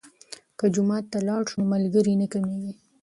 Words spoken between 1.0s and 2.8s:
ته لاړ شو نو ملګري نه کمیږي.